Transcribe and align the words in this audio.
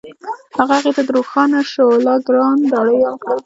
هغه 0.57 0.73
هغې 0.79 0.91
ته 0.95 1.01
د 1.07 1.09
روښانه 1.17 1.59
شعله 1.71 2.13
ګلان 2.27 2.57
ډالۍ 2.71 2.97
هم 3.05 3.15
کړل. 3.21 3.39